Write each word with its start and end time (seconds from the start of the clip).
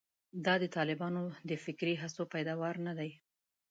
دا 0.45 0.53
د 0.63 0.65
طالبانو 0.75 1.21
د 1.49 1.51
فکري 1.63 1.93
هڅو 2.01 2.23
پیداوار 2.33 2.75
نه 2.87 2.93
دي. 2.99 3.11